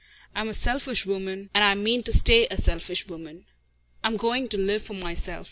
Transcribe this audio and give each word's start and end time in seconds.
I'm 0.33 0.49
a 0.49 0.53
selfish 0.55 1.05
woman, 1.05 1.51
and 1.53 1.63
I 1.63 1.75
mean 1.75 2.01
to 2.05 2.11
stay 2.11 2.47
a 2.49 2.57
selfish 2.57 3.05
woman. 3.05 3.45
I 4.03 4.07
am 4.07 4.17
going 4.17 4.47
to 4.47 4.57
live 4.57 4.81
for 4.81 4.95
myself. 4.95 5.39